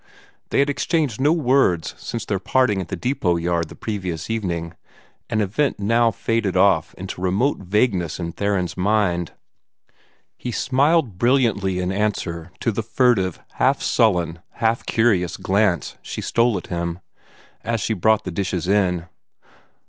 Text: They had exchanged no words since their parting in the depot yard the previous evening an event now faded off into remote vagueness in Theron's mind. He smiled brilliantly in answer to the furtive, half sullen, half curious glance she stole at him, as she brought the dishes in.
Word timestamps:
They 0.49 0.57
had 0.57 0.69
exchanged 0.71 1.21
no 1.21 1.31
words 1.31 1.93
since 1.99 2.25
their 2.25 2.39
parting 2.39 2.81
in 2.81 2.87
the 2.87 2.95
depot 2.95 3.35
yard 3.35 3.69
the 3.69 3.75
previous 3.75 4.31
evening 4.31 4.73
an 5.29 5.41
event 5.41 5.79
now 5.79 6.09
faded 6.09 6.57
off 6.57 6.95
into 6.95 7.21
remote 7.21 7.59
vagueness 7.59 8.19
in 8.19 8.31
Theron's 8.31 8.75
mind. 8.75 9.33
He 10.39 10.51
smiled 10.51 11.19
brilliantly 11.19 11.77
in 11.77 11.91
answer 11.91 12.51
to 12.61 12.71
the 12.71 12.81
furtive, 12.81 13.39
half 13.57 13.83
sullen, 13.83 14.39
half 14.53 14.87
curious 14.87 15.37
glance 15.37 15.97
she 16.01 16.19
stole 16.21 16.57
at 16.57 16.65
him, 16.73 16.97
as 17.63 17.79
she 17.79 17.93
brought 17.93 18.23
the 18.23 18.31
dishes 18.31 18.67
in. 18.67 19.05